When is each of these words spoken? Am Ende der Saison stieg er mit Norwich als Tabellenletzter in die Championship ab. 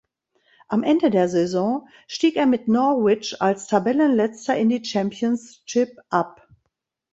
Am 0.67 0.81
Ende 0.81 1.11
der 1.11 1.29
Saison 1.29 1.87
stieg 2.07 2.35
er 2.35 2.47
mit 2.47 2.67
Norwich 2.67 3.39
als 3.39 3.67
Tabellenletzter 3.67 4.57
in 4.57 4.69
die 4.69 4.83
Championship 4.83 5.95
ab. 6.09 6.47